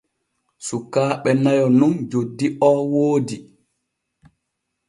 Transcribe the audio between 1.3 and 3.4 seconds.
nayo nun joddi o woodi.